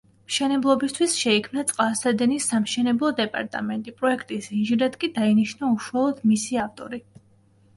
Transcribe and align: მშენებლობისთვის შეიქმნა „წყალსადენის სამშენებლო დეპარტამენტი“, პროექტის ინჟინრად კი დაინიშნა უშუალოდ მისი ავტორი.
მშენებლობისთვის 0.29 1.17
შეიქმნა 1.23 1.63
„წყალსადენის 1.71 2.47
სამშენებლო 2.53 3.11
დეპარტამენტი“, 3.19 3.93
პროექტის 4.01 4.49
ინჟინრად 4.61 4.99
კი 5.05 5.11
დაინიშნა 5.19 5.71
უშუალოდ 5.77 6.25
მისი 6.33 6.61
ავტორი. 6.65 7.03